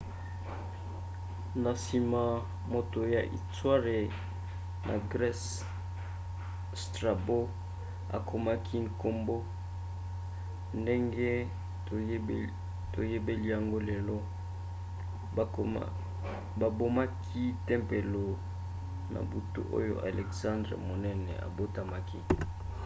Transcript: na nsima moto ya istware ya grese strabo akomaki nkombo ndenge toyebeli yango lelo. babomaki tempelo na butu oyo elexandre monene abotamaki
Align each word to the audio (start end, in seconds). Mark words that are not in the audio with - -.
na 1.61 1.71
nsima 1.79 2.21
moto 2.73 2.99
ya 3.15 3.21
istware 3.37 3.97
ya 4.89 4.97
grese 5.11 5.51
strabo 6.83 7.39
akomaki 8.17 8.77
nkombo 8.89 9.37
ndenge 10.81 11.29
toyebeli 12.93 13.45
yango 13.53 13.77
lelo. 13.89 14.17
babomaki 16.61 17.43
tempelo 17.67 18.25
na 19.13 19.19
butu 19.29 19.61
oyo 19.77 19.93
elexandre 20.09 20.73
monene 20.87 21.33
abotamaki 21.47 22.19